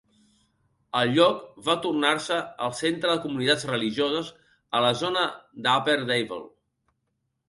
El 0.99 1.11
lloc 1.15 1.41
va 1.65 1.73
tornar-se 1.83 2.39
el 2.67 2.73
centre 2.79 3.11
de 3.11 3.21
comunitats 3.25 3.65
religioses 3.71 4.31
a 4.79 4.81
la 4.87 4.91
zona 5.03 5.27
de 5.67 5.75
Upper 5.81 5.97
Davle. 6.13 6.41